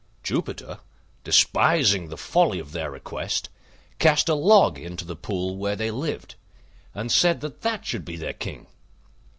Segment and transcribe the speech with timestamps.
[0.23, 0.79] Jupiter,
[1.23, 3.49] despising the folly of their request,
[3.99, 6.33] cast a log into the pool where they lived,
[6.95, 8.65] and said that that should be their King.